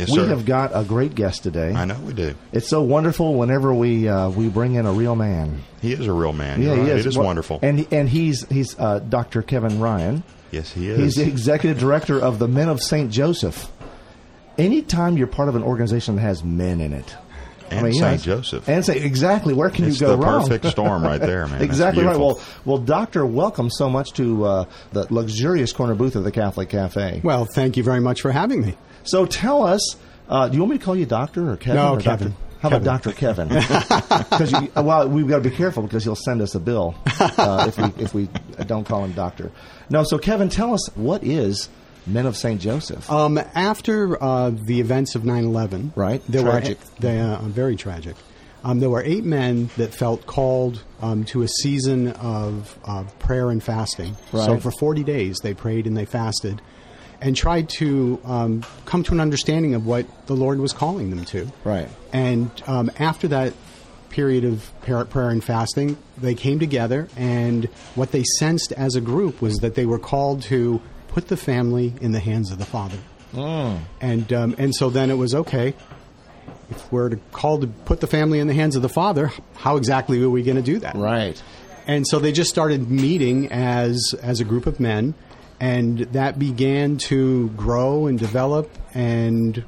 [0.00, 0.26] Yes, we sir.
[0.28, 1.72] have got a great guest today.
[1.72, 2.34] I know we do.
[2.52, 5.62] It's so wonderful whenever we uh, we bring in a real man.
[5.80, 6.60] He is a real man.
[6.62, 7.06] Yeah, You're he is.
[7.06, 7.58] It is Well, wonderful.
[7.62, 9.42] And and he's he's uh, Dr.
[9.42, 10.22] Kevin Ryan.
[10.50, 10.98] yes, he is.
[10.98, 13.10] He's the executive director of the Men of St.
[13.10, 13.70] Joseph.
[14.58, 17.16] Anytime you're part of an organization that has men in it,
[17.70, 18.04] And you St.
[18.14, 18.68] it's- Joseph.
[18.68, 20.42] and say exactly where can It's you go the wrong?
[20.42, 21.62] perfect storm right there, man.
[21.70, 22.18] Exactly right.
[22.18, 26.68] Well, well, doctor, welcome so much to uh, the luxurious corner booth of the Catholic
[26.68, 27.20] Cafe.
[27.22, 28.76] Well, thank you very much for having me.
[29.04, 29.96] So tell us,
[30.28, 31.76] uh, do you want me to call you doctor or Kevin?
[31.76, 32.28] No, or Kevin.
[32.30, 32.44] Doctor?
[32.60, 33.48] How about Doctor Kevin?
[34.30, 37.78] Because well, we've got to be careful because he'll send us a bill uh, if
[37.78, 38.28] we if we
[38.66, 39.50] don't call him doctor.
[39.88, 41.68] No, so Kevin, tell us what is
[42.12, 43.10] Men of Saint Joseph?
[43.10, 46.22] Um, after uh, the events of 9/11, Right.
[46.28, 46.78] There Tragic.
[46.78, 48.16] were they uh, very tragic.
[48.62, 53.48] Um, there were eight men that felt called um, to a season of uh, prayer
[53.50, 54.16] and fasting.
[54.32, 56.60] So for 40 days, they prayed and they fasted,
[57.22, 61.24] and tried to um, come to an understanding of what the Lord was calling them
[61.26, 61.50] to.
[61.64, 61.88] Right.
[62.12, 63.54] And um, after that
[64.10, 67.64] period of prayer and fasting, they came together, and
[67.94, 71.92] what they sensed as a group was that they were called to put the family
[72.00, 72.98] in the hands of the Father.
[74.00, 75.74] And um, and so then it was okay.
[76.70, 79.76] If we're to called to put the family in the hands of the Father, how
[79.76, 80.94] exactly are we going to do that?
[80.96, 81.40] right.
[81.86, 85.14] And so they just started meeting as as a group of men,
[85.58, 88.70] and that began to grow and develop.
[88.94, 89.64] And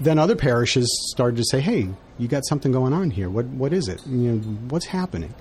[0.00, 3.28] then other parishes started to say, "Hey, you got something going on here.
[3.30, 4.04] What what is it?
[4.06, 5.34] You know, what's happening?"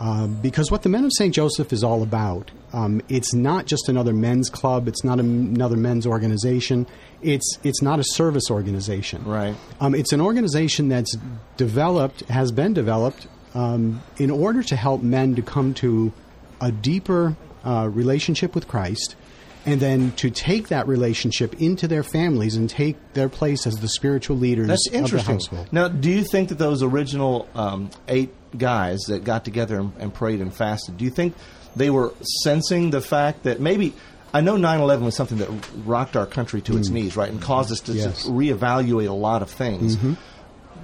[0.00, 1.34] Um, because what the Men of St.
[1.34, 4.86] Joseph is all about, um, it's not just another men's club.
[4.86, 6.86] It's not a, another men's organization.
[7.22, 9.24] It's it's not a service organization.
[9.24, 9.56] Right.
[9.80, 11.16] Um, it's an organization that's
[11.56, 16.12] developed, has been developed, um, in order to help men to come to
[16.60, 19.16] a deeper uh, relationship with Christ,
[19.64, 23.88] and then to take that relationship into their families and take their place as the
[23.88, 25.66] spiritual leaders That's of the interesting.
[25.72, 30.12] Now, do you think that those original um, eight guys that got together and, and
[30.12, 31.34] prayed and fasted, do you think
[31.76, 33.92] they were sensing the fact that maybe
[34.34, 35.48] I know 9/11 was something that
[35.84, 38.26] rocked our country to its knees, right, and caused us to Yes.
[38.26, 39.96] reevaluate a lot of things.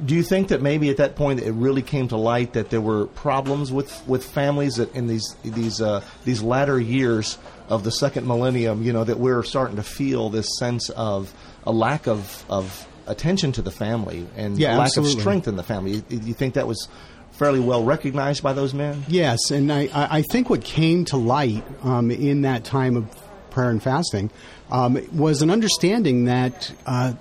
[0.07, 2.81] Do you think that maybe at that point it really came to light that there
[2.81, 7.37] were problems with, with families that in these these uh, these latter years
[7.69, 11.33] of the second millennium, you know, that we're starting to feel this sense of
[11.67, 15.15] a lack of, of attention to the family and Yeah, lack absolutely.
[15.17, 16.01] of strength in the family.
[16.09, 16.89] Do you think that was
[17.33, 19.05] fairly well recognized by those men?
[19.09, 23.07] Yes, and I, I think what came to light um, in that time of
[23.51, 24.31] prayer and fasting
[24.71, 27.15] um, was an understanding that uh,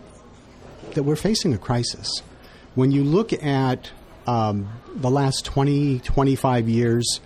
[0.94, 2.22] that we're facing a crisis.
[2.76, 3.92] When you look at
[4.28, 7.20] um, the last 20, 25 years,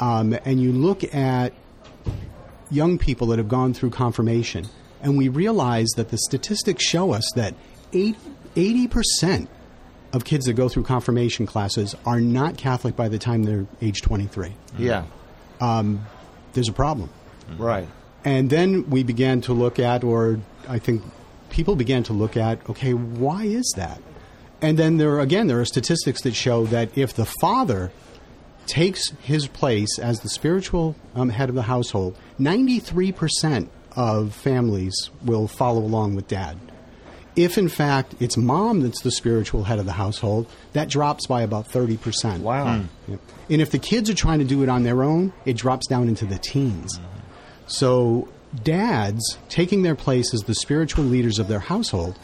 [0.00, 1.52] um, and you look at
[2.70, 4.66] young people that have gone through confirmation,
[5.02, 7.54] and we realize that the statistics show us that
[7.92, 8.16] eight-
[8.54, 9.48] 80%
[10.12, 14.02] of kids that go through confirmation classes are not Catholic by the time they're age
[14.02, 14.48] 23.
[14.48, 14.82] Mm-hmm.
[14.82, 15.04] Yeah,
[15.60, 16.04] um,
[16.52, 17.10] There's a problem.
[17.50, 17.62] Mm-hmm.
[17.62, 17.88] right.
[18.24, 21.02] And then we began to look at, or I think
[21.48, 24.00] people began to look at, okay, why is that?
[24.60, 27.92] And then there, are- again, there are statistics that show that if the father
[28.66, 34.94] takes his place as the spiritual um, head of the household, 93% of families
[35.24, 36.58] will follow along with dad.
[37.42, 41.42] If in fact it's mom that's the spiritual head of the household, that drops by
[41.42, 42.40] about 30%.
[42.40, 42.78] Wow.
[42.78, 42.86] Hmm.
[43.12, 43.16] Yeah.
[43.48, 46.08] And if the kids are trying to do it on their own, it drops down
[46.08, 46.96] into the teens.
[46.98, 47.04] Hmm.
[47.66, 48.28] So
[48.64, 52.18] dads taking their place as the spiritual leaders of their household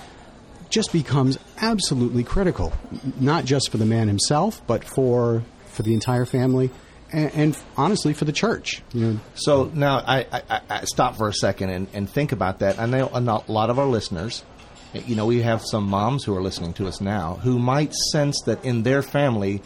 [0.70, 2.72] just becomes absolutely critical,
[3.20, 6.70] not just for the man himself, but for for the entire family,
[7.12, 8.82] and, and honestly for the church.
[8.92, 12.32] You know, So now I, I, I- I stop for a second and, and think
[12.32, 12.78] about that.
[12.80, 14.42] I know a lot of our listeners,
[14.94, 18.40] you know, we have some moms who are listening to us now who might sense
[18.46, 19.62] that in their family,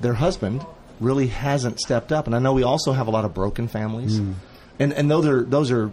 [0.00, 0.64] their husband
[1.00, 2.26] really hasn't stepped up.
[2.26, 4.32] And I know we also have a lot of broken families, Hmm.
[4.78, 5.90] and and those are those are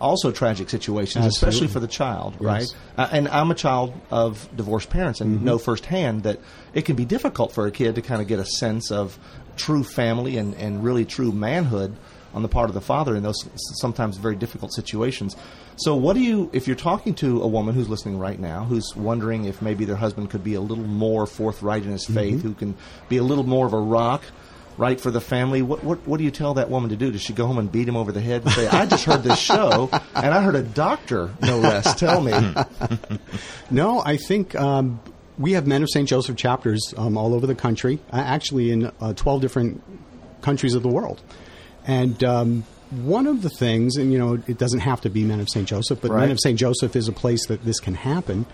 [0.00, 2.42] also tragic situations, especially for the child, Yes.
[2.42, 2.66] right?
[2.96, 5.44] Uh, and I'm a child of divorced parents and Mm-hmm.
[5.44, 6.38] know firsthand that
[6.72, 9.18] it can be difficult for a kid to kind of get a sense of
[9.56, 11.94] true family and, and really true manhood
[12.34, 13.48] on the part of the father in those
[13.80, 15.36] sometimes very difficult situations.
[15.76, 18.94] So, what do you, if you're talking to a woman who's listening right now, who's
[18.94, 22.54] wondering if maybe their husband could be a little more forthright in his faith, who
[22.54, 22.74] can
[23.08, 24.22] be a little more of a rock,
[24.76, 25.62] right for the family.
[25.62, 27.12] What, what what do you tell that woman to do?
[27.12, 29.22] Does she go home and beat him over the head and say, "I just heard
[29.22, 32.32] this show and I heard a doctor, no less, tell me"?
[33.72, 35.00] No, I think um,
[35.38, 36.08] we have Men of St.
[36.08, 39.82] Joseph chapters um, all over the country, uh, actually in uh, 12 different
[40.42, 41.22] countries of the world.
[41.86, 45.40] And um, one of the things, and you know, it doesn't have to be Men
[45.40, 45.66] of St.
[45.66, 46.20] Joseph, but Right.
[46.20, 46.58] Men of St.
[46.58, 48.46] Joseph is a place that this can happen.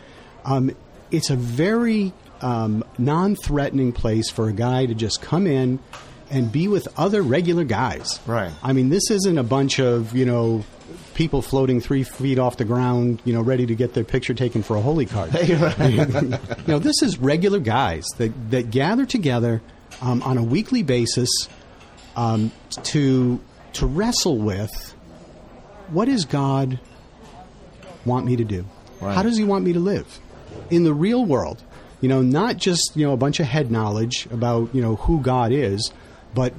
[0.44, 0.75] Um,
[1.11, 5.78] it's a very um, non threatening place for a guy to just come in
[6.31, 8.20] and be with other regular guys.
[8.26, 8.52] Right.
[8.62, 10.64] I mean, this isn't a bunch of, you know,
[11.14, 14.62] people floating three feet off the ground, you know, ready to get their picture taken
[14.62, 15.32] for a holy card.
[16.67, 19.62] no, this is regular guys that, that gather together
[20.02, 21.31] um, on a weekly basis
[22.16, 22.50] um,
[22.84, 23.40] to
[23.74, 24.94] to wrestle with
[25.88, 26.80] what does God
[28.04, 28.64] want me to do?
[29.00, 29.14] Right.
[29.14, 30.18] How does He want me to live
[30.70, 31.62] in the real world?
[32.00, 35.20] You know, not just you know a bunch of head knowledge about you know who
[35.20, 35.92] God is,
[36.34, 36.52] but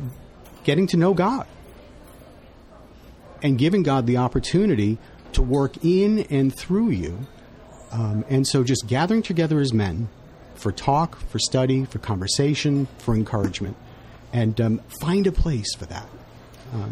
[0.63, 1.47] getting to know God
[3.41, 4.97] and giving God the opportunity
[5.33, 7.27] to work in and through you.
[7.91, 10.09] Um, and so just gathering together as men
[10.55, 13.77] for talk, for study, for conversation, for encouragement,
[14.33, 16.07] and um, find a place for that.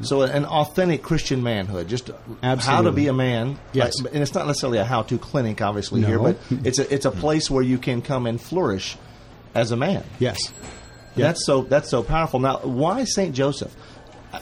[0.03, 2.09] So, an authentic Christian manhood, just
[2.41, 3.59] how to be a man.
[3.73, 4.01] Yes.
[4.01, 6.07] Like, and it's not necessarily a how-to clinic, obviously No.
[6.07, 8.97] here, but it's a it's a place where you can come and flourish
[9.53, 10.05] as a man.
[10.17, 10.37] Yes.
[11.15, 11.27] Yeah.
[11.27, 12.39] That's so that's so powerful.
[12.39, 13.75] Now, why Saint Joseph?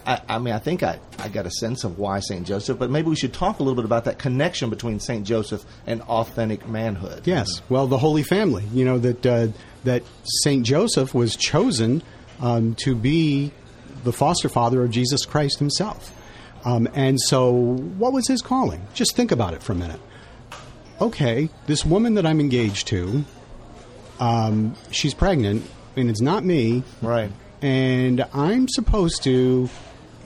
[0.05, 2.89] I, I, mean, I think I, I got a sense of why Saint Joseph, but
[2.89, 6.67] maybe we should talk a little bit about that connection between Saint Joseph and authentic
[6.67, 7.27] manhood.
[7.27, 7.61] Yes.
[7.69, 8.63] Well, the Holy Family.
[8.73, 9.47] You know that uh,
[9.83, 10.03] that
[10.43, 12.01] Saint Joseph was chosen
[12.41, 13.51] um, to be
[14.03, 16.11] the foster father of Jesus Christ Himself,
[16.65, 18.85] um, and so what was his calling?
[18.93, 19.99] Just think about it for a minute.
[21.01, 23.25] Okay, this woman that I'm engaged to,
[24.19, 25.65] um, she's pregnant,
[25.95, 27.31] and it's not me, Right.
[27.61, 29.69] and I'm supposed to,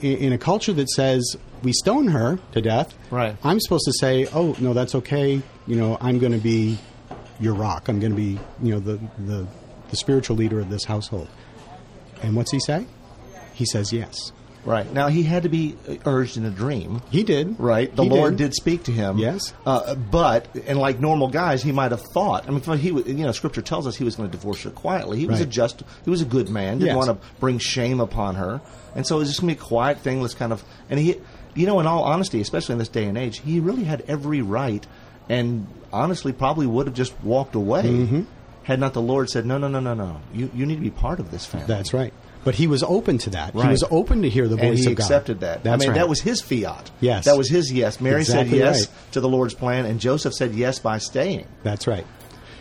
[0.00, 3.36] in, in a culture that says we stone her to death, Right.
[3.42, 6.78] I'm supposed to say, "Oh no, that's okay." You know, I'm going to be
[7.40, 7.88] your rock.
[7.88, 9.46] I'm going to be, you know, the, the
[9.90, 11.28] the spiritual leader of this household.
[12.22, 12.86] And what's he say?
[13.54, 14.32] He says yes.
[14.64, 14.92] Right.
[14.92, 17.00] Now he had to be urged in a dream.
[17.10, 17.58] He did.
[17.58, 17.94] Right.
[17.94, 18.52] The He Lord did.
[18.54, 19.16] speak to him.
[19.16, 19.54] Yes.
[19.64, 22.46] Uh, but and like normal guys, he might have thought.
[22.46, 24.70] I mean, he was- you know, Scripture tells us he was going to divorce her
[24.70, 25.18] quietly.
[25.20, 25.82] He was a just.
[26.04, 26.78] He was a good man.
[26.78, 26.96] Didn't Yes.
[26.96, 28.60] want to bring shame upon her,
[28.94, 30.20] and so it was just going to be a quiet thing.
[30.20, 31.16] Let's kind of and he,
[31.54, 34.42] you know, in all honesty, especially in this day and age, he really had every
[34.42, 34.86] right,
[35.30, 37.84] and honestly, probably would have just walked away.
[37.84, 38.22] Mm-hmm.
[38.68, 40.20] Had not the Lord said, "No, no, no, no, no.
[40.34, 42.12] You you need to be part of this family." That's right.
[42.44, 43.54] But he was open to that.
[43.54, 45.04] He was open to hear the voice and he of God.
[45.04, 45.64] accepted that.
[45.64, 45.94] That's I mean, right.
[46.00, 46.90] that was his fiat.
[47.00, 47.24] Yes.
[47.24, 47.98] that was his yes.
[47.98, 49.12] Mary Exactly said yes right.
[49.12, 51.46] to the Lord's plan, and Joseph said yes by staying.
[51.62, 52.06] That's right.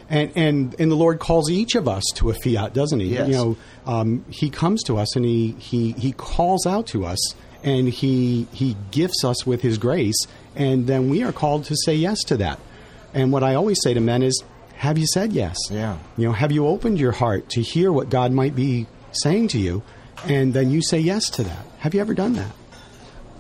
[0.09, 3.07] And, and and the Lord calls each of us to a fiat, doesn't He?
[3.07, 3.27] Yes.
[3.27, 7.36] You know, um, He comes to us and he, he He calls out to us,
[7.65, 10.25] and He He gifts us with His grace,
[10.56, 12.62] and then we are called to say yes to that.
[13.13, 14.42] And what I always say to men is,
[14.77, 15.57] have you said yes?
[15.69, 15.97] Yeah.
[16.18, 19.59] You know, have you opened your heart to hear what God might be saying to
[19.59, 19.81] you,
[20.25, 21.65] and then you say yes to that?
[21.79, 22.51] Have you ever done that?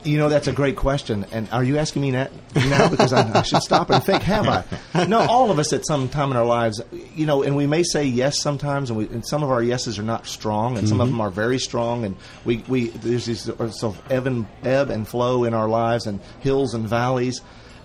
[0.03, 1.25] You know, that's a great question.
[1.31, 2.87] And are you asking me that now?
[2.87, 5.05] Because I, I should stop and think, have I?
[5.05, 6.81] No, all of us at some time in our lives,
[7.15, 9.99] you know, and we may say yes sometimes, and, we, and some of our yeses
[9.99, 11.17] are not strong, and some of mm-hmm.
[11.17, 12.15] them are very strong, and
[12.45, 16.19] we, we there's these sort of ebb and, ebb and flow in our lives, and
[16.39, 17.41] hills and valleys.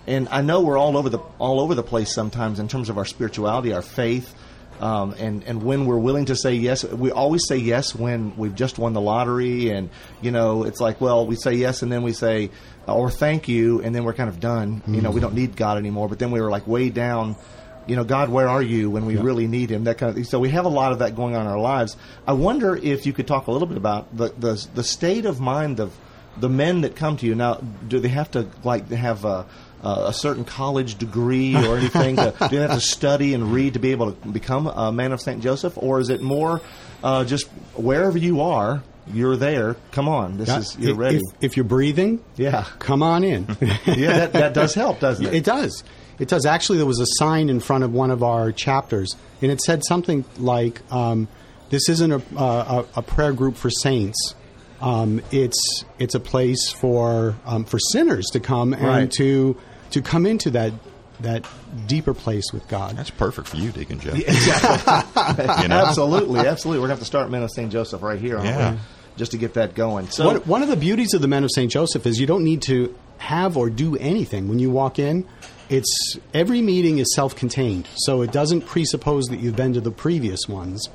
[0.06, 2.98] And I know we're all over the all over the place sometimes in terms of
[2.98, 4.34] our spirituality, our faith,
[4.80, 8.54] um, and and when we're willing to say yes, we always say yes when we've
[8.54, 9.90] just won the lottery, and
[10.20, 12.50] you know it's like well we say yes and then we say
[12.88, 14.82] uh, or thank you, and then we're kind of done.
[14.88, 16.08] You know we don't need God anymore.
[16.08, 17.36] But then we were like way down.
[17.86, 19.84] You know, God, where are you when we really need Him?
[19.84, 20.14] That kind of.
[20.14, 20.24] thing.
[20.24, 21.96] So we have a lot of that going on in our lives.
[22.26, 25.40] I wonder if you could talk a little bit about the the, the state of
[25.40, 25.96] mind of
[26.36, 27.34] the men that come to you.
[27.34, 27.54] Now,
[27.86, 29.44] do they have to like have a uh,
[29.82, 32.16] a certain college degree or anything?
[32.16, 35.12] to, do you have to study and read to be able to become a man
[35.12, 35.42] of St.
[35.42, 35.74] Joseph?
[35.76, 36.60] Or is it more
[37.02, 37.46] uh, just
[37.76, 39.76] wherever you are, you're there?
[39.90, 41.16] Come on, this is you're if, ready.
[41.16, 42.64] If, if you're breathing, Yeah.
[42.78, 43.46] come on in.
[43.86, 45.34] yeah, that, that does help, doesn't it?
[45.34, 45.82] It does.
[46.18, 46.46] It does.
[46.46, 49.82] Actually, there was a sign in front of one of our chapters, and it said
[49.84, 51.26] something like, um,
[51.70, 54.34] "This isn't a, a, a prayer group for saints.
[54.80, 59.10] Um, it's it's a place for um, for sinners to come and Right.
[59.12, 59.56] to
[59.92, 60.72] to come into that
[61.20, 61.44] that
[61.86, 64.14] deeper place with God." That's perfect for you, Deacon Jeff.
[64.16, 65.44] Exactly.
[65.62, 65.84] You know?
[65.86, 66.80] absolutely, absolutely.
[66.80, 67.70] We're going to have to start Men of St.
[67.70, 68.72] Joseph right here, aren't Yeah.
[68.72, 68.78] we?
[69.18, 70.08] just to get that going.
[70.08, 71.70] So One, one of the beauties of the Men of St.
[71.70, 75.26] Joseph is you don't need to have or do anything when you walk in.
[75.68, 80.48] It's every meeting is self-contained, so it doesn't presuppose that you've been to the previous
[80.48, 80.88] ones.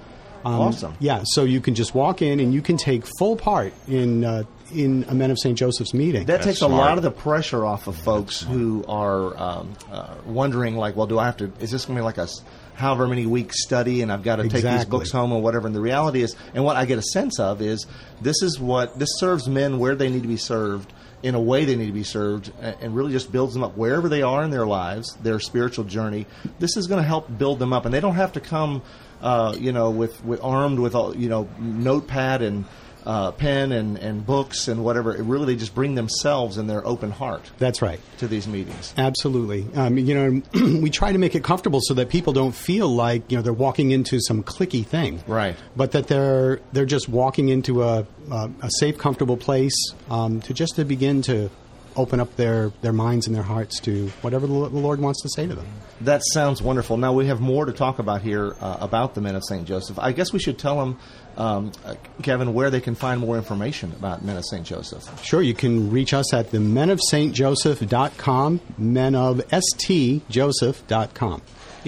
[0.44, 0.96] Um, Awesome.
[1.00, 4.44] Yeah, so you can just walk in and you can take full part in uh,
[4.74, 5.58] in a Men of St.
[5.58, 6.26] Joseph's meeting.
[6.26, 10.16] That That's takes a lot of the pressure off of folks who are um, uh,
[10.26, 11.52] wondering, like, well, do I have to?
[11.60, 12.28] Is this going to be like a
[12.76, 15.68] however many weeks study, and I've got to take these books home or whatever?
[15.68, 17.86] And the reality is, and what I get a sense of is,
[18.22, 20.94] this is what this serves men where they need to be served
[21.24, 24.08] in a way they need to be served, and really just builds them up wherever
[24.08, 26.28] they are in their lives, their spiritual journey.
[26.60, 28.84] This is going to help build them up, and they don't have to come,
[29.22, 32.66] uh, you know, with, with armed with all, you know, notepad and.
[33.08, 35.16] Uh, pen and, and books and whatever.
[35.16, 38.02] It really, they just bring themselves and their open heart That's right.
[38.18, 38.94] to these meetings.
[38.98, 39.66] Absolutely.
[39.76, 40.42] Um, you know,
[40.82, 43.54] we try to make it comfortable so that people don't feel like you know they're
[43.54, 45.56] walking into some clicky thing, Right.
[45.78, 49.76] But that they're they're just walking into a a, a safe, comfortable place
[50.10, 51.50] um, to just to begin to
[51.96, 55.48] open up their their minds and their hearts to whatever the Lord wants to say
[55.48, 55.66] to them.
[56.02, 56.98] That sounds wonderful.
[56.98, 59.66] Now we have more to talk about here uh, about the Men of St.
[59.66, 59.98] Joseph.
[59.98, 61.00] I guess we should tell them,
[61.38, 64.66] um, uh, Kevin, where they can find more information about Men of St.
[64.66, 65.24] Joseph.
[65.24, 67.00] Sure, you can reach us at the men of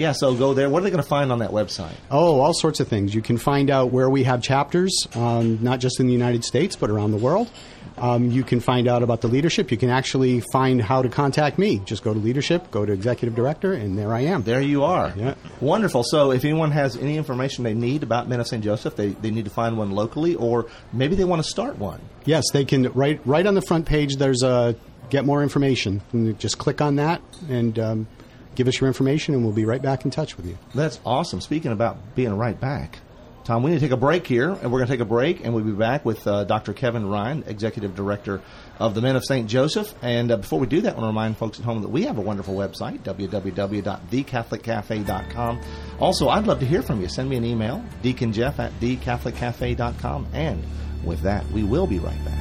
[0.00, 0.70] Yeah, so go there.
[0.70, 1.92] What are they going to find on that website?
[2.10, 3.14] Oh, all sorts of things.
[3.14, 6.76] You can find out where we have chapters, um, not just in the United States,
[6.76, 7.50] but around the world.
[7.98, 9.70] Um, you can find out about the leadership.
[9.70, 11.80] You can actually find how to contact me.
[11.80, 14.42] Just go to leadership, go to executive director, and there I am.
[14.42, 15.12] There you are.
[15.14, 15.34] Yeah.
[15.60, 16.04] Wonderful.
[16.04, 18.64] So if anyone has any information they need about Men of St.
[18.64, 22.00] Joseph, they, they need to find one locally, or maybe they want to start one.
[22.24, 22.90] Yes, they can.
[22.92, 24.16] Right, right on the front page.
[24.16, 24.76] There's a
[25.10, 26.00] get more information.
[26.12, 28.06] And just click on that and um,
[28.54, 30.58] give us your information, and we'll be right back in touch with you.
[30.74, 31.40] That's awesome.
[31.40, 32.98] Speaking about being right back,
[33.44, 35.44] Tom, we need to take a break here, and we're going to take a break,
[35.44, 36.74] and we'll be back with uh, Dr.
[36.74, 38.42] Kevin Ryan, Executive Director
[38.78, 39.48] of the Men of St.
[39.48, 39.94] Joseph.
[40.02, 42.04] And uh, before we do that, I want to remind folks at home that we
[42.04, 45.60] have a wonderful website, www.thecatholiccafe.com.
[45.98, 47.08] Also, I'd love to hear from you.
[47.08, 50.26] Send me an email, deaconjeff at thecatholiccafe.com.
[50.32, 50.62] And
[51.02, 52.36] with that, we will be right back.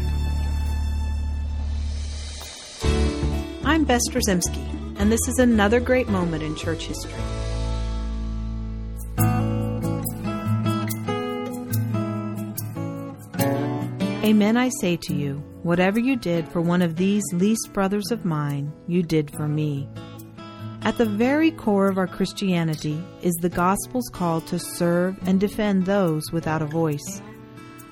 [3.63, 7.13] I'm Bess Drzymski, and this is another great moment in church history.
[14.25, 18.25] Amen, I say to you, whatever you did for one of these least brothers of
[18.25, 19.89] mine, you did for me.
[20.81, 25.85] At the very core of our Christianity is the gospel's call to serve and defend
[25.85, 27.21] those without a voice.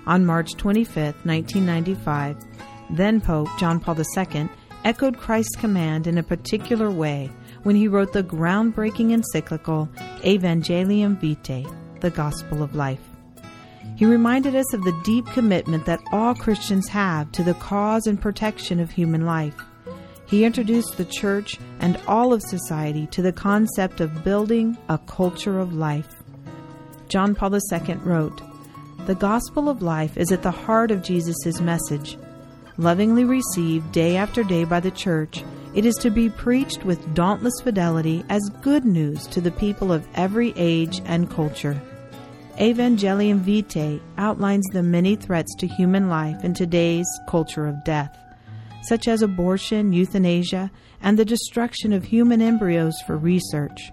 [0.05, 2.37] On March 25, 1995,
[2.91, 4.49] then Pope John Paul II
[4.83, 7.31] echoed Christ's command in a particular way
[7.63, 9.89] when he wrote the groundbreaking encyclical
[10.23, 11.65] Evangelium Vitae,
[11.99, 13.01] the Gospel of Life.
[13.95, 18.21] He reminded us of the deep commitment that all Christians have to the cause and
[18.21, 19.55] protection of human life.
[20.27, 25.59] He introduced the church and all of society to the concept of building a culture
[25.59, 26.13] of life.
[27.07, 28.41] John Paul II wrote,
[29.05, 32.17] The gospel of life is at the heart of Jesus' message.
[32.79, 35.43] Lovingly received day after day by the church,
[35.73, 40.07] it is to be preached with dauntless fidelity as good news to the people of
[40.13, 41.81] every age and culture.
[42.59, 48.15] Evangelium Vitae outlines the many threats to human life in today's culture of death,
[48.83, 50.69] such as abortion, euthanasia,
[51.01, 53.91] and the destruction of human embryos for research.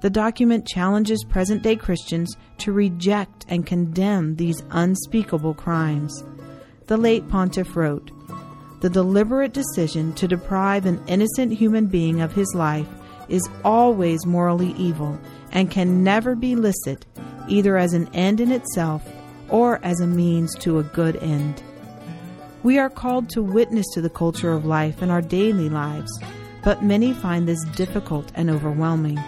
[0.00, 6.24] The document challenges present day Christians to reject and condemn these unspeakable crimes.
[6.86, 8.10] The late pontiff wrote,
[8.80, 12.88] The deliberate decision to deprive an innocent human being of his life
[13.28, 15.18] is always morally evil
[15.52, 17.06] and can never be licit
[17.48, 19.02] either as an end in itself
[19.48, 21.62] or as a means to a good end.
[22.62, 26.10] We are called to witness to the culture of life in our daily lives,
[26.62, 29.18] but many find this difficult and overwhelming.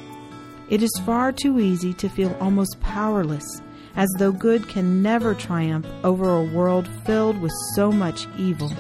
[0.68, 3.60] It is far too easy to feel almost powerless,
[3.96, 8.70] as though good can never triumph over a world filled with so much evil.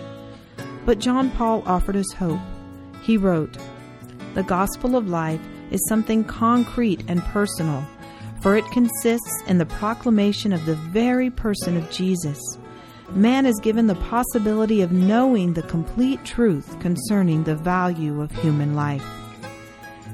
[0.84, 2.40] But John Paul offered us hope.
[3.02, 3.56] He wrote,
[4.34, 7.84] The gospel of life is something concrete and personal,
[8.40, 12.40] for it consists in the proclamation of the very person of Jesus.
[13.10, 18.74] Man is given the possibility of knowing the complete truth concerning the value of human
[18.74, 19.04] life.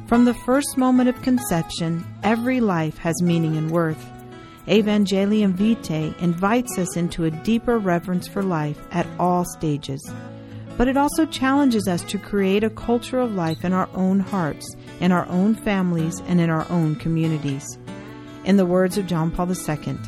[0.06, 4.11] From the first moment of conception, every life has meaning and worth.
[4.68, 10.00] Evangelium Vitae invites us into a deeper reverence for life at all stages.
[10.78, 14.74] But it also challenges us to create a culture of life in our own hearts,
[15.00, 17.66] in our own families, and in our own communities.
[18.44, 19.98] In the words of John Paul II,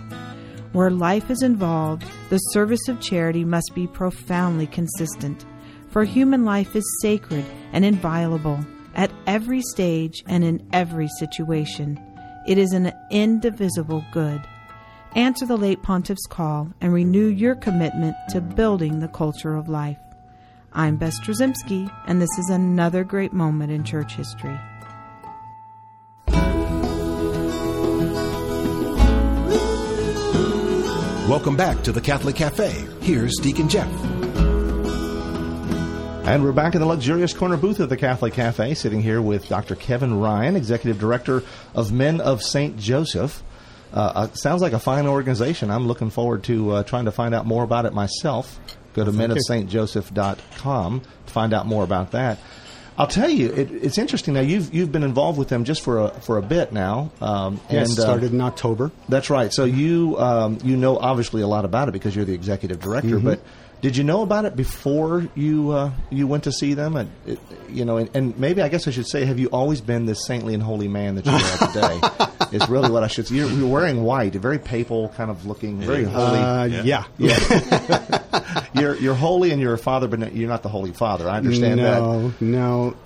[0.72, 5.44] Where life is involved, the service of charity must be profoundly consistent,
[5.90, 12.00] for human life is sacred and inviolable at every stage and in every situation.
[12.46, 14.42] It is an indivisible good.
[15.16, 19.98] Answer the late pontiff's call and renew your commitment to building the culture of life.
[20.74, 24.58] I'm Bess Drzymski, and this is another great moment in church history.
[31.26, 32.86] Welcome back to the Catholic Cafe.
[33.00, 34.13] Here's Deacon Jeff.
[36.26, 39.46] And we're back in the luxurious corner booth of the Catholic Cafe, sitting here with
[39.46, 39.76] Dr.
[39.76, 41.42] Kevin Ryan, Executive Director
[41.74, 42.78] of Men of St.
[42.78, 43.42] Joseph.
[43.92, 45.70] Uh, uh, sounds like a fine organization.
[45.70, 48.58] I'm looking forward to uh, trying to find out more about it myself.
[48.94, 52.38] Go to menofstjoseph.com to find out more about that.
[52.96, 54.34] I'll tell you, it, it's interesting.
[54.34, 57.10] Now you've you've been involved with them just for a for a bit now.
[57.20, 58.92] Um, yes, and, uh, started in October.
[59.08, 59.52] That's right.
[59.52, 63.16] So you um, you know obviously a lot about it because you're the executive director.
[63.16, 63.26] Mm-hmm.
[63.26, 63.40] But
[63.80, 66.96] did you know about it before you uh, you went to see them?
[66.96, 67.38] And it,
[67.68, 70.24] you know, and, and, maybe I guess I should say, have you always been this
[70.26, 72.26] saintly and holy man that you are today?
[72.52, 73.34] is really what I should say.
[73.34, 76.38] You're, you're, wearing white, a very papal kind of looking, very holy.
[76.38, 77.38] Uh, yeah, yeah.
[77.48, 78.64] yeah.
[78.74, 81.28] you're you're holy and you're a father, but you're not the Holy Father.
[81.28, 82.42] I understand no, that.
[82.42, 82.96] No, no.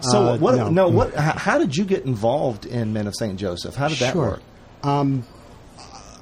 [0.00, 0.56] So uh, what?
[0.56, 0.70] No.
[0.70, 0.88] no.
[0.88, 1.14] what?
[1.14, 3.74] How did you get involved in Men of Saint Joseph?
[3.74, 4.22] How did that sure.
[4.22, 4.42] work?
[4.82, 5.24] Um,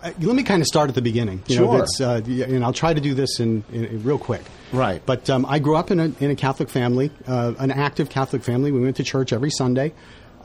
[0.03, 1.43] let me kind of start at the beginning.
[1.47, 1.79] You sure.
[1.79, 4.43] Know, uh, and I'll try to do this in, in, real quick.
[4.73, 5.03] Right.
[5.05, 8.43] But um, I grew up in a, in a Catholic family, uh, an active Catholic
[8.43, 8.73] family.
[8.73, 9.93] We went to church every Sunday.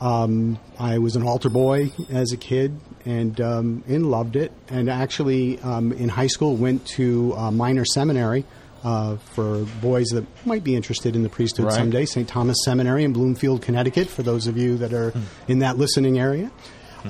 [0.00, 4.52] Um, I was an altar boy as a kid and um, and loved it.
[4.68, 8.44] And actually, um, in high school, went to a minor seminary
[8.84, 11.74] uh, for boys that might be interested in the priesthood right.
[11.74, 12.04] someday.
[12.04, 12.28] St.
[12.28, 15.22] Thomas Seminary in Bloomfield, Connecticut, for those of you that are mm.
[15.48, 16.50] in that listening area.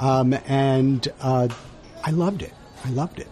[0.00, 1.48] Um, and uh,
[2.04, 2.52] I loved it.
[2.84, 3.28] I loved it.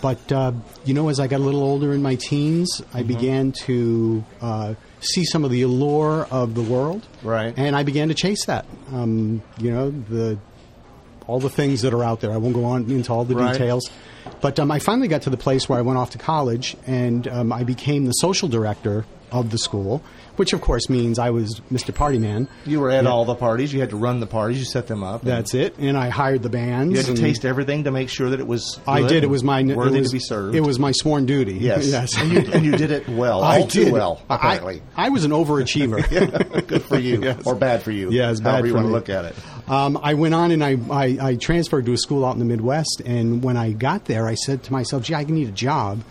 [0.00, 0.52] But, uh,
[0.84, 3.08] you know, as I got a little older in my teens, I mm-hmm.
[3.08, 7.06] began to uh, see some of the allure of the world.
[7.22, 7.52] Right.
[7.56, 8.64] And I began to chase that.
[8.92, 10.38] Um, you know, the
[11.26, 12.32] all the things that are out there.
[12.32, 13.52] I won't go on into all the right.
[13.52, 13.88] details.
[14.40, 17.28] But um, I finally got to the place where I went off to college and
[17.28, 20.02] um, I became the social director of the school
[20.40, 21.94] which of course means I was Mr.
[21.94, 22.48] Party Man.
[22.64, 23.10] You were at yeah.
[23.10, 23.74] all the parties.
[23.74, 24.58] You had to run the parties.
[24.58, 25.20] You set them up.
[25.20, 25.76] That's it.
[25.76, 26.92] And I hired the bands.
[26.92, 28.80] You had to taste everything to make sure that it was.
[28.86, 29.22] I did.
[29.22, 30.56] It was my worthy was, to be served.
[30.56, 31.56] It was my sworn duty.
[31.56, 33.42] Yes, yes, and, you, and you did it well.
[33.44, 34.22] I all did well.
[34.30, 36.10] Apparently, I, I, was an overachiever.
[36.10, 37.46] yeah, good for you, yes.
[37.46, 38.10] or bad for you.
[38.10, 38.92] Yeah, it's bad however you want me.
[38.92, 39.36] to look at it.
[39.68, 42.46] Um, I went on and I, I, I transferred to a school out in the
[42.46, 43.02] Midwest.
[43.04, 46.02] And when I got there, I said to myself, "Gee, I need a job."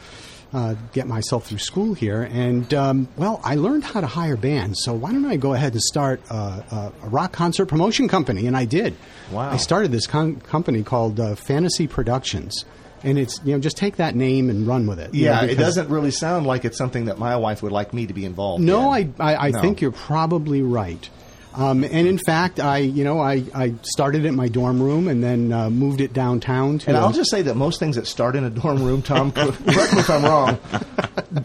[0.53, 2.23] Uh, get myself through school here.
[2.23, 5.73] And um, well, I learned how to hire bands, so why don't I go ahead
[5.73, 8.47] and start a, a rock concert promotion company?
[8.47, 8.95] And I did.
[9.31, 9.51] Wow!
[9.51, 12.65] I started this con- company called uh, Fantasy Productions.
[13.01, 15.13] And it's you know just take that name and run with it.
[15.13, 18.07] Yeah, know, it doesn't really sound like it's something that my wife would like me
[18.07, 18.61] to be involved.
[18.61, 19.15] No, in.
[19.19, 19.61] I I, I no.
[19.61, 21.09] think you're probably right.
[21.53, 25.07] Um, and in fact, I you know I, I started it in my dorm room
[25.07, 26.79] and then uh, moved it downtown.
[26.79, 29.01] To and i will just say that most things that start in a dorm room,
[29.01, 30.59] Tom, correct me if I'm wrong,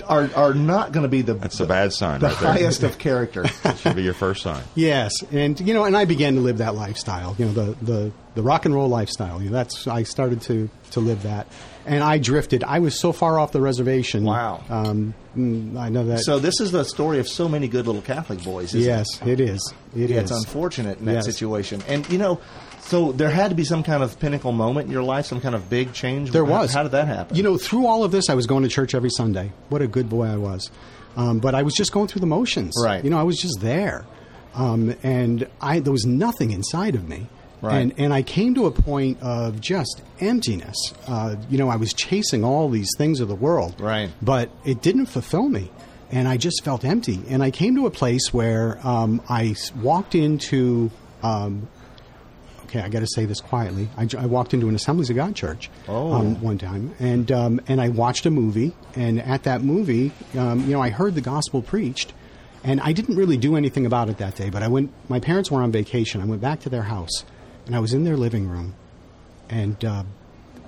[0.07, 2.21] are are not going to be the that's a bad sign.
[2.21, 4.63] The right highest of character that should be your first sign.
[4.75, 7.35] Yes, and you know, and I began to live that lifestyle.
[7.39, 9.43] You know, the the, the rock and roll lifestyle.
[9.43, 11.47] You know, that's I started to to live that
[11.87, 12.65] and I drifted.
[12.65, 14.25] I was so far off the reservation.
[14.25, 14.63] Wow.
[14.69, 16.21] Um, mm, I know that.
[16.21, 18.75] So this is the story of so many good little Catholic boys.
[18.75, 19.29] yes, it?
[19.29, 19.75] it is.
[19.95, 20.31] It yeah, is.
[20.31, 21.25] It's unfortunate in that yes.
[21.27, 22.41] situation, and you know.
[22.81, 25.55] So there had to be some kind of pinnacle moment in your life, some kind
[25.55, 26.33] of big change.
[26.33, 26.71] There was.
[26.71, 27.35] How, how did that happen?
[27.35, 29.53] You know, through all of this, I was going to church every Sunday.
[29.71, 30.71] What a good boy I was.
[31.17, 32.75] Um, but I was just going through the motions.
[32.83, 33.03] Right.
[33.03, 34.05] You know, I was just there,
[34.55, 37.27] um, and I there was nothing inside of me.
[37.65, 37.77] Right.
[37.77, 40.77] And, and I came to a point of just emptiness.
[41.07, 43.81] Uh, you know, I was chasing all these things of the world.
[43.81, 44.11] Right.
[44.21, 45.71] But it didn't fulfill me.
[46.11, 47.21] And I just felt empty.
[47.29, 50.91] And I came to a place where um, I walked into.
[51.23, 51.69] Um,
[52.65, 53.89] okay, I got to say this quietly.
[53.97, 56.13] I, I, walked into an Assemblies of God church oh.
[56.13, 58.75] um, one time, and um, and I watched a movie.
[58.95, 62.13] And at that movie, um, you know, I heard the gospel preached,
[62.63, 64.51] and I didn't really do anything about it that day.
[64.51, 64.93] But I went.
[65.09, 66.21] My parents were on vacation.
[66.21, 67.25] I went back to their house,
[67.67, 68.75] and I was in their living room,
[69.49, 70.05] and uh,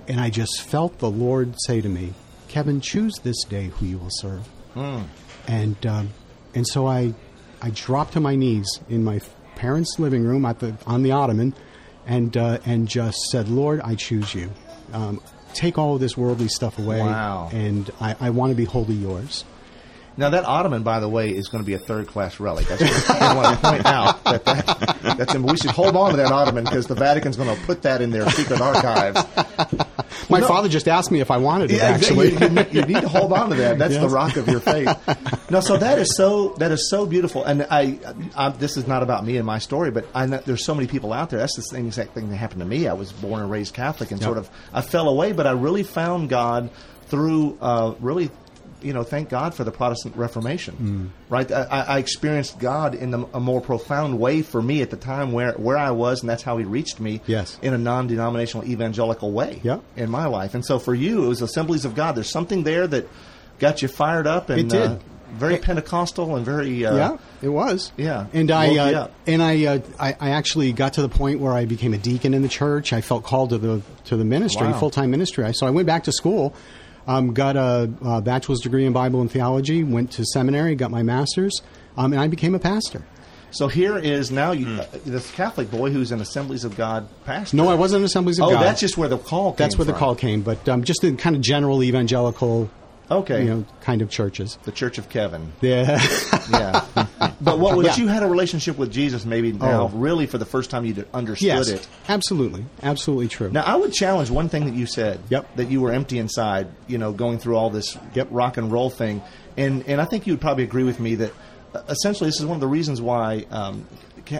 [0.07, 2.13] and I just felt the Lord say to me,
[2.47, 5.05] "Kevin, choose this day who you will serve." Mm.
[5.47, 6.09] And um,
[6.55, 7.13] and so I
[7.61, 9.21] I dropped to my knees in my
[9.55, 11.53] parents' living room at the on the ottoman,
[12.05, 14.51] and uh, and just said, "Lord, I choose you.
[14.93, 15.21] Um,
[15.53, 17.49] take all of this worldly stuff away, wow.
[17.51, 19.43] and I, I want to be wholly yours."
[20.17, 22.67] Now that ottoman, by the way, is going to be a third-class relic.
[22.67, 24.23] That's what I want to point out.
[24.23, 27.61] That, that that's we should hold on to that ottoman because the Vatican's going to
[27.65, 29.23] put that in their secret archives.
[30.29, 30.47] My no.
[30.47, 31.77] father just asked me if I wanted it.
[31.77, 33.77] Yeah, actually, you, you need- to hold on to that.
[33.77, 34.87] That's the rock of your faith.
[35.51, 37.43] no, so that is so that is so beautiful.
[37.43, 37.99] And I,
[38.35, 40.87] I this is not about me and my story, but I know there's so many
[40.87, 41.39] people out there.
[41.39, 42.87] That's the same exact thing that happened to me.
[42.87, 44.25] I was born and raised Catholic, and Yep.
[44.25, 46.71] sort of I fell away, but I really found God
[47.07, 48.31] through uh, really.
[48.81, 50.75] You know, thank God for the Protestant Reformation,
[51.09, 51.31] Mm.
[51.31, 51.51] right?
[51.51, 55.31] I, I experienced God in the, a more profound way for me at the time
[55.31, 57.21] where, where I was, and that's how He reached me.
[57.25, 57.57] Yes.
[57.61, 59.81] in a non-denominational evangelical way Yep.
[59.95, 60.53] in my life.
[60.53, 62.15] And so for you, it was Assemblies of God.
[62.15, 63.07] There's something there that
[63.59, 64.81] got you fired up and It did.
[64.91, 64.97] Uh,
[65.33, 67.91] very Pentecostal and very uh, yeah, it was.
[67.97, 68.27] Yeah.
[68.33, 71.65] and I uh, and I, uh, I I actually got to the point where I
[71.65, 72.93] became a deacon in the church.
[72.93, 74.79] I felt called to the to the ministry, Wow.
[74.79, 75.43] full time ministry.
[75.43, 76.53] I- So I went back to school,
[77.07, 81.03] um, got a, a bachelor's degree in Bible and theology, went to seminary, got my
[81.03, 81.61] master's,
[81.97, 83.03] um, and I became a pastor.
[83.51, 84.79] So here is now you, Hmm.
[84.81, 87.55] uh, this Catholic boy who's an Assemblies of God pastor.
[87.55, 88.61] No, I wasn't in Assemblies of Oh, God.
[88.61, 89.51] Oh, that's just where the call.
[89.53, 92.69] Came that's where the call came, but um, just in kind of general evangelical,
[93.09, 94.57] Okay, you know, kind of churches.
[94.63, 95.51] the Church of Kevin.
[95.61, 96.01] Yeah.
[96.51, 96.85] Yeah,
[97.41, 97.95] but what was Yeah.
[98.03, 99.25] you had a relationship with Jesus?
[99.25, 99.87] Maybe now, Oh.
[99.97, 101.87] really for the first time you understood yes, it.
[102.09, 103.49] absolutely, absolutely true.
[103.51, 105.19] Now, I would challenge one thing that you said.
[105.29, 105.55] Yep.
[105.55, 108.27] That you were empty inside, you know, going through all this Yep.
[108.31, 109.21] rock and roll thing.
[109.55, 111.31] And, and I think you would probably agree with me that
[111.73, 113.85] uh, essentially this is one of the reasons why um,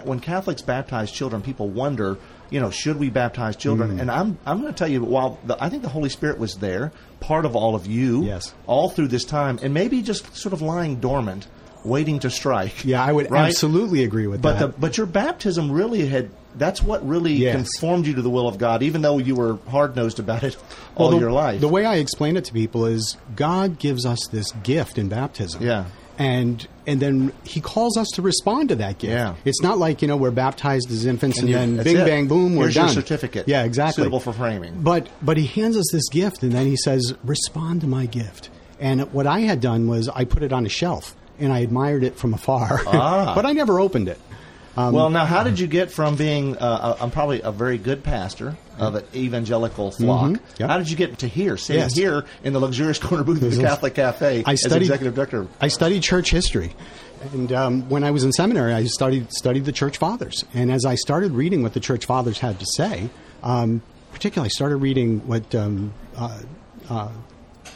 [0.04, 2.18] when Catholics baptize children, people wonder,
[2.50, 3.96] you know, should we baptize children?
[3.96, 4.00] Mm.
[4.00, 6.56] And I'm, I'm going to tell you, while the, I think the Holy Spirit was
[6.56, 8.54] there, part of all of you, Yes.
[8.66, 11.46] all through this time, and maybe just sort of lying dormant,
[11.84, 12.84] waiting to strike.
[12.84, 13.46] yeah, I would right?
[13.46, 14.72] absolutely agree with But that.
[14.74, 17.54] the, but your baptism really had that's what really Yes.
[17.54, 20.56] conformed you to the will of God, even though you were hard nosed about it
[20.96, 21.60] all Well, the, your life.
[21.60, 25.62] The way I explain it to people is God gives us this gift in baptism.
[25.62, 25.84] Yeah.
[26.18, 29.12] And and then he calls us to respond to that gift.
[29.12, 29.36] Yeah.
[29.44, 32.04] It's not like, you know, we're baptized as infants and, you- then bing it.
[32.04, 32.86] bang boom, we're Here's done.
[32.86, 33.46] your certificate.
[33.46, 34.02] Yeah, exactly.
[34.02, 34.82] Suitable for framing.
[34.82, 38.50] But but he hands us this gift and then he says, "Respond to my gift."
[38.80, 42.02] And what I had done was I put it on a shelf and I admired
[42.02, 42.80] it from afar.
[42.86, 43.32] Ah.
[43.36, 44.18] but I never opened it.
[44.78, 46.56] Um, well, now, how did you get from being?
[46.56, 50.30] Uh, a- I'm probably a very good pastor of an evangelical flock.
[50.30, 50.40] Mhm.
[50.58, 50.70] Yep.
[50.70, 51.96] How did you get to here, sitting Yes.
[51.96, 55.48] here in the luxurious corner booth of the Catholic Cafe I as studied executive director?
[55.60, 56.76] I studied church history,
[57.32, 60.44] and um, when I was in seminary, I studied studied the church fathers.
[60.54, 63.10] And as I started reading what the church fathers had to say,
[63.42, 66.38] um, particularly, I started reading what um, uh,
[66.88, 67.08] uh,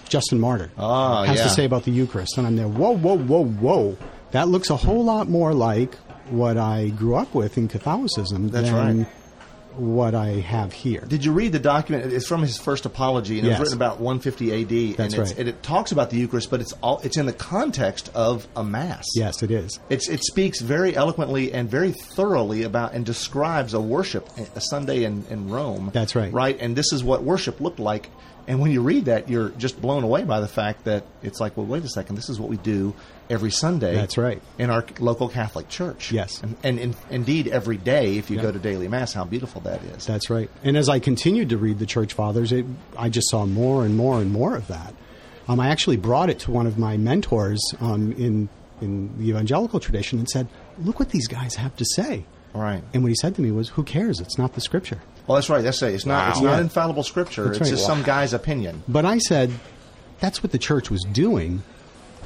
[0.09, 1.43] Justin Martyr Ah, has yeah.
[1.45, 2.69] to say about the Eucharist, and I'm there.
[2.69, 3.97] Whoa, whoa, whoa, whoa!
[4.31, 5.97] That looks a whole lot more like
[6.33, 9.07] what I grew up with in Catholicism That's than right.
[9.77, 11.01] what I have here.
[11.07, 12.13] Did you read the document?
[12.13, 13.61] It's from his first apology, and it Yes.
[13.61, 14.93] was written about 150 A.D.
[14.95, 15.39] That's and, it's, right.
[15.41, 18.65] and it talks about the Eucharist, but it's all it's in the context of a
[18.65, 19.05] mass.
[19.17, 19.79] yes, it is.
[19.89, 25.05] It's, it speaks very eloquently and very thoroughly about and describes a worship, a Sunday
[25.05, 25.91] in, in Rome.
[25.93, 26.33] That's right.
[26.33, 26.57] Right?
[26.61, 28.11] And this is what worship looked like.
[28.49, 31.57] And when you read that, you're just blown away by the fact that it's like,
[31.57, 32.95] well, wait a second, this is what we do
[33.31, 33.95] every Sunday.
[33.95, 34.43] That's right.
[34.59, 36.11] In our local Catholic church.
[36.11, 36.43] Yes.
[36.43, 38.43] And, and in, indeed, every day, if you Yeah.
[38.43, 40.07] go to daily Mass, how beautiful that is.
[40.07, 40.51] That's right.
[40.65, 42.67] And as I continued to read the church fathers, it,
[42.99, 44.95] I just saw more and more and more of that.
[45.49, 48.49] Um, I actually brought it to one of my mentors um, in
[48.81, 52.83] in the evangelical tradition and said, "Look what these guys have to say." Right.
[52.93, 54.21] And what he said to me was, "Who cares?
[54.21, 55.63] It's not the scripture." Well, that's right.
[55.63, 55.95] That's it.
[55.95, 56.61] It's not, it's not Yeah.
[56.61, 57.45] infallible scripture.
[57.45, 57.77] That's it's right.
[57.77, 58.83] just some guy's opinion.
[58.89, 59.53] But I said,
[60.21, 61.63] "That's what the church was doing."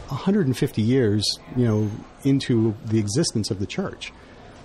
[0.08, 1.24] 150 years,
[1.56, 1.90] you know,
[2.22, 4.12] into the existence of the church,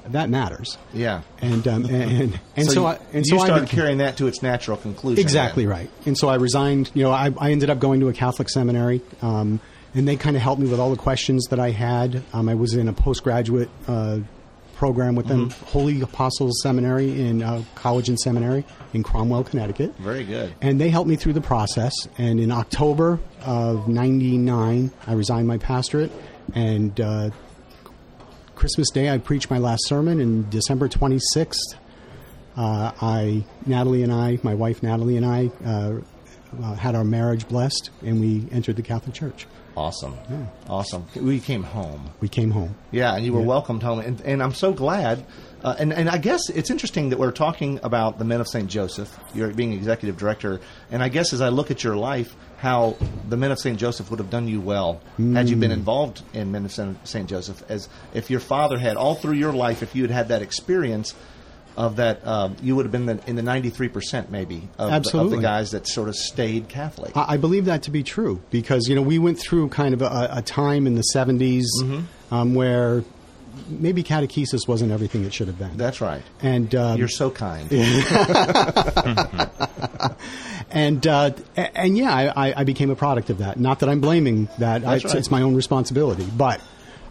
[0.08, 0.78] that matters.
[0.94, 1.22] Yeah.
[1.42, 4.28] And um, and and, so, you, I, and so I started became- carrying that to
[4.28, 5.20] its natural conclusion.
[5.20, 5.72] Exactly then.
[5.72, 5.90] right.
[6.06, 6.92] And so I resigned.
[6.94, 9.60] You know, I, I ended up going to a Catholic seminary, um,
[9.96, 12.22] and they kind of helped me with all the questions that I had.
[12.34, 14.20] Um, I was in a postgraduate uh,
[14.82, 15.66] program with them, Mm-hmm.
[15.68, 19.96] Holy Apostles Seminary in uh, college and seminary in Cromwell, Connecticut.
[20.00, 20.56] Very good.
[20.60, 21.94] And they helped me through the process.
[22.18, 26.12] And in October of '99, I resigned my pastorate,
[26.56, 27.30] and uh,
[28.56, 30.20] Christmas Day, I preached my last sermon.
[30.20, 31.76] And December 26th,
[32.58, 36.00] uh, I, Natalie and I, my wife Natalie and I, uh,
[36.60, 39.46] uh, had our marriage blessed, and we entered the Catholic Church.
[39.76, 40.18] Awesome.
[40.70, 41.06] Awesome.
[41.16, 42.10] We came home.
[42.20, 42.76] We came home.
[42.92, 43.46] Yeah, and you were Yeah.
[43.46, 44.00] welcomed home.
[44.00, 45.26] And, and I'm so glad.
[45.64, 48.68] Uh, and, and I guess it's interesting that we're talking about the Men of St.
[48.70, 49.18] Joseph.
[49.34, 50.60] You're being executive director.
[50.92, 52.98] And I guess as I look at your life, how
[53.30, 53.78] the Men of St.
[53.80, 55.60] Joseph would have done you well had you Mm.
[55.62, 56.72] been involved in Men of
[57.04, 57.30] St.
[57.30, 57.64] Joseph.
[57.70, 61.14] As if your father had, all through your life, if you had had that experience
[61.78, 65.32] of that, um, you would have been the, in the 93% maybe of the, of
[65.32, 67.16] the guys that sort of stayed Catholic.
[67.16, 70.02] I I believe that to be true because you know we went through kind of
[70.02, 72.34] a, a time in the 70s Mm-hmm.
[72.34, 73.04] um, where
[73.68, 75.78] maybe catechesis wasn't everything it should have been.
[75.78, 76.22] That's right.
[76.42, 77.72] And um, You're so kind.
[80.72, 83.60] and uh, and yeah, I, I- became a product of that.
[83.60, 85.16] Not that I'm blaming that; I, it's, right.
[85.16, 86.26] it's my own responsibility.
[86.38, 86.62] But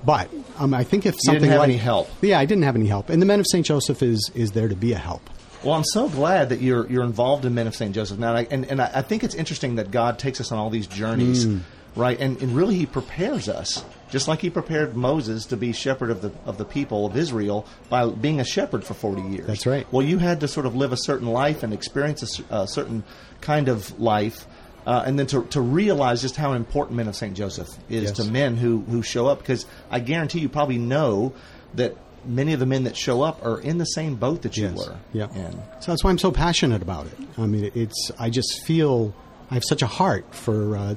[0.04, 2.08] but um, I think if You something didn't have like any help.
[2.22, 3.10] yeah, I didn't have any help.
[3.10, 5.28] And the Men of Saint Joseph is is there to be a help.
[5.62, 7.94] Well, I'm so glad that you're you're involved in Men of St.
[7.94, 10.50] Joseph now, and I, and, and I I think it's interesting that God takes us
[10.52, 11.60] on all these journeys, Mm.
[11.96, 12.18] right?
[12.18, 16.22] And, and really, He prepares us, just like He prepared Moses to be shepherd of
[16.22, 19.46] the of the people of Israel by being a shepherd for 40 years.
[19.46, 19.86] That's right.
[19.92, 23.04] Well, you had to sort of live a certain life and experience a, a certain
[23.42, 24.46] kind of life.
[24.87, 27.35] Uh, and then to, to realize just how important Men of St.
[27.37, 28.12] Joseph is Yes.
[28.16, 31.33] to men who, who show up, because I guarantee you probably know
[31.75, 34.64] that many of the men that show up are in the same boat that you
[34.69, 34.77] Yes.
[34.77, 34.97] were.
[35.12, 35.29] Yeah.
[35.35, 37.12] And So that's why I'm so passionate about it.
[37.38, 39.14] I mean, it's I just feel
[39.51, 40.95] I have such a heart for uh,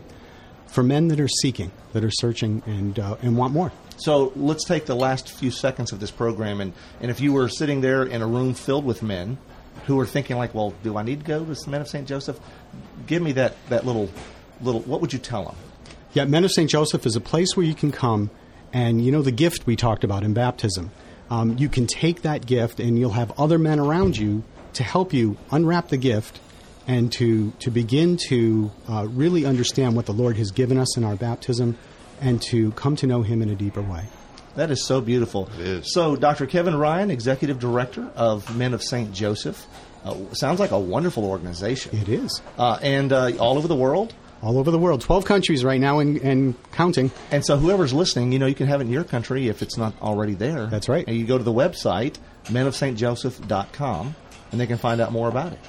[0.67, 3.71] for men that are seeking, that are searching, and uh, and want more.
[3.97, 7.47] So let's take the last few seconds of this program, and, and if you were
[7.47, 9.37] sitting there in a room filled with men
[9.85, 12.07] who are thinking like, well, do I need to go to the Men of St.
[12.07, 12.39] Joseph?
[13.07, 14.09] Give me that, that little,
[14.61, 15.55] little, what would you tell them?
[16.13, 16.69] Yeah, Men of St.
[16.69, 18.29] Joseph is a place where you can come,
[18.71, 20.91] and you know the gift we talked about in baptism.
[21.29, 25.13] Um, you can take that gift, and you'll have other men around you to help
[25.13, 26.39] you unwrap the gift
[26.87, 31.03] and to to begin to uh, really understand what the Lord has given us in
[31.03, 31.77] our baptism,
[32.21, 34.05] and to come to know Him in a deeper way.
[34.55, 35.49] That is so beautiful.
[35.59, 35.93] It is.
[35.93, 36.45] So, Dr.
[36.45, 39.11] Kevin Ryan, Executive Director of Men of St.
[39.13, 39.65] Joseph,
[40.05, 41.97] uh, sounds like a wonderful organization.
[41.97, 44.13] It is Uh, and uh, all over the world.
[44.43, 47.09] all over the world, twelve countries right now, and, and counting.
[47.31, 49.77] And so, whoever's listening, you know, you can have it in your country if it's
[49.77, 50.67] not already there.
[50.67, 51.05] That's right.
[51.07, 54.15] And you go to the website, menofstjoseph.com,
[54.51, 55.59] and they can find out more about it.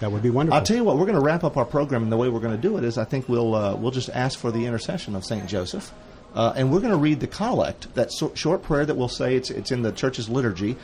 [0.00, 0.58] That would be wonderful.
[0.58, 2.40] I'll tell you what, we're going to wrap up our program, and the way we're
[2.40, 5.16] going to do it is I think we'll, uh, we'll just ask for the intercession
[5.16, 5.46] of St.
[5.46, 5.90] Joseph.
[6.36, 9.34] Uh, and we're going to read the collect, that so- short prayer that we'll say
[9.34, 10.76] it's, it's in the church's liturgy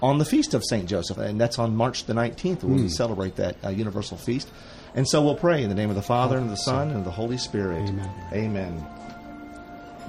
[0.00, 0.88] on the feast of St.
[0.88, 1.18] Joseph.
[1.18, 4.48] And that's on March the 19th when we celebrate that uh, universal feast.
[4.94, 6.98] And so we'll pray in the name of the Father, and of the Son, and
[6.98, 7.88] of the Holy Spirit.
[7.88, 8.10] Amen.
[8.32, 8.86] Amen.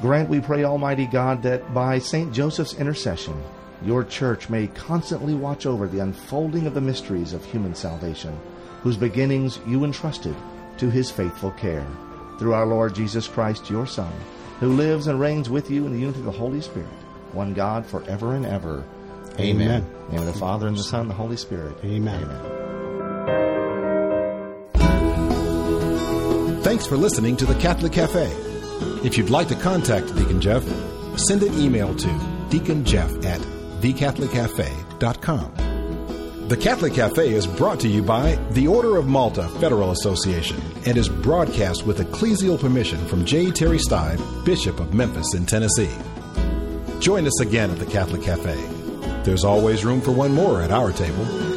[0.02, 2.34] Grant, we pray, Almighty God, that by St.
[2.34, 3.40] Joseph's intercession,
[3.84, 8.40] your church may constantly watch over the unfolding of the mysteries of human salvation,
[8.82, 10.36] whose beginnings you entrusted
[10.78, 11.86] to his faithful care.
[12.40, 14.12] Through our Lord Jesus Christ, your Son,
[14.62, 16.88] who lives and reigns with you in the unity of the Holy Spirit,
[17.34, 18.86] one God forever and ever.
[19.40, 19.82] Amen.
[19.82, 21.76] In the name of the Father, and the Son, and the Holy Spirit.
[21.84, 22.30] Amen.
[26.62, 28.32] Thanks for listening to the Catholic Cafe.
[29.04, 30.64] If you'd like to contact Deacon Jeff,
[31.18, 32.08] send an email to
[32.50, 33.42] deaconjeff at
[33.82, 36.48] thecatholiccafe.com.
[36.50, 40.98] The Catholic Cafe is brought to you by the Order of Malta Federal Association and
[40.98, 43.52] is broadcast with ecclesial permission from J.
[43.52, 45.96] Terry Steib, Bishop of Memphis in Tennessee.
[47.00, 48.56] Join us again at the Catholic Cafe.
[49.24, 51.51] There's always room for one more at our table.